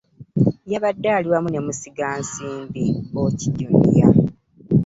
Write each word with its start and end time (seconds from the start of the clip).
Yabadde 0.71 1.07
ali 1.17 1.27
wamu 1.33 1.49
ne 1.49 1.59
musigansimbi 1.65 2.83
BOCH 3.11 3.43
Junior. 3.57 4.13